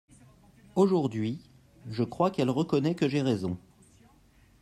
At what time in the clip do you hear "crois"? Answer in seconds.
2.03-2.31